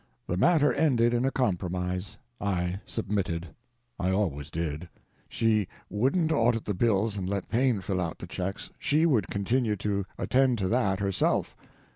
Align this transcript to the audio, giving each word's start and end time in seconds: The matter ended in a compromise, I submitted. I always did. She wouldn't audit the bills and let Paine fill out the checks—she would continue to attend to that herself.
The 0.25 0.35
matter 0.35 0.73
ended 0.73 1.13
in 1.13 1.25
a 1.25 1.31
compromise, 1.31 2.17
I 2.39 2.79
submitted. 2.87 3.49
I 3.99 4.09
always 4.09 4.49
did. 4.49 4.89
She 5.29 5.67
wouldn't 5.91 6.31
audit 6.31 6.65
the 6.65 6.73
bills 6.73 7.15
and 7.15 7.29
let 7.29 7.49
Paine 7.49 7.81
fill 7.81 8.01
out 8.01 8.17
the 8.17 8.25
checks—she 8.25 9.05
would 9.05 9.27
continue 9.27 9.75
to 9.75 10.03
attend 10.17 10.57
to 10.57 10.67
that 10.69 10.99
herself. 11.01 11.55